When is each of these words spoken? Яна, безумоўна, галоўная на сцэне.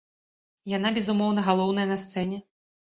Яна, 0.77 0.93
безумоўна, 0.97 1.47
галоўная 1.51 1.87
на 1.95 2.03
сцэне. 2.09 2.45